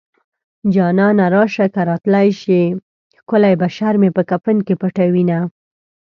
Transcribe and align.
جانانه 0.73 1.25
راشه 1.33 1.65
که 1.73 1.81
راتلی 1.89 2.29
شې 2.41 2.61
ښکلی 3.19 3.53
بشر 3.61 3.93
مې 4.01 4.09
په 4.15 4.21
کفن 4.29 4.57
کې 4.67 4.73
پټوينه 4.81 5.39